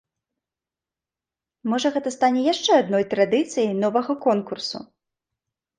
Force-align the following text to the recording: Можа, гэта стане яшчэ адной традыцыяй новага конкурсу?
Можа, 1.73 1.93
гэта 1.97 2.09
стане 2.17 2.41
яшчэ 2.53 2.71
адной 2.85 3.03
традыцыяй 3.13 3.71
новага 3.87 4.13
конкурсу? 4.27 4.77